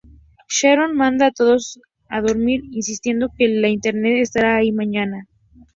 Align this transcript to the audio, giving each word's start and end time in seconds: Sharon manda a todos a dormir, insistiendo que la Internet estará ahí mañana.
Sharon 0.49 0.97
manda 0.97 1.27
a 1.27 1.31
todos 1.31 1.79
a 2.09 2.21
dormir, 2.21 2.61
insistiendo 2.71 3.29
que 3.37 3.47
la 3.47 3.67
Internet 3.67 4.17
estará 4.17 4.55
ahí 4.55 4.71
mañana. 4.71 5.27